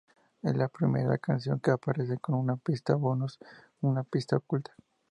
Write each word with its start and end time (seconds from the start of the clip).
Es 0.41 0.55
la 0.57 0.67
primera 0.67 1.19
canción 1.19 1.59
que 1.59 1.69
aparece 1.69 2.17
con 2.17 2.33
una 2.33 2.55
pista 2.57 2.95
bonus; 2.95 3.37
una 3.81 4.01
pista 4.03 4.35
oculta. 4.37 4.73